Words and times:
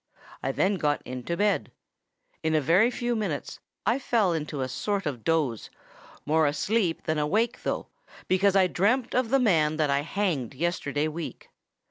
I 0.41 0.51
then 0.51 0.77
got 0.77 1.03
into 1.05 1.37
bed. 1.37 1.71
In 2.41 2.55
a 2.55 2.59
very 2.59 2.89
few 2.89 3.15
minutes 3.15 3.59
I 3.85 3.99
fell 3.99 4.33
into 4.33 4.61
a 4.61 4.67
sort 4.67 5.05
of 5.05 5.23
doze—more 5.23 6.47
asleep 6.47 7.03
than 7.03 7.19
awake 7.19 7.61
though, 7.61 7.85
because 8.27 8.55
I 8.55 8.65
dreamt 8.65 9.13
of 9.13 9.29
the 9.29 9.37
man 9.39 9.77
that 9.77 9.91
I 9.91 10.01
hanged 10.01 10.55
yesterday 10.55 11.07
week. 11.07 11.51